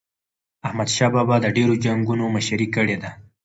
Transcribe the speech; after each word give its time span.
احمد 0.67 0.89
شاه 0.95 1.11
بابا 1.15 1.35
د 1.41 1.45
ډیرو 1.55 1.73
جنګونو 1.85 2.23
مشري 2.35 2.67
کړې 2.75 2.97
ده. 3.01 3.09